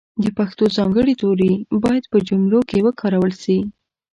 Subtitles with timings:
[0.23, 1.53] د پښتو ځانګړي توري
[1.83, 3.57] باید په جملو کښې وکارول سي.